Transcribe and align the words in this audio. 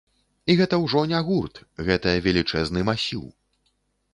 І 0.53 0.53
гэта 0.61 0.77
ўжо 0.85 1.03
не 1.11 1.19
гурт, 1.27 1.61
гэта 1.91 2.15
велічэзны 2.29 2.79
масіў. 2.89 3.25